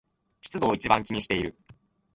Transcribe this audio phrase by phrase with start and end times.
[0.41, 1.55] 湿度を一番気にしている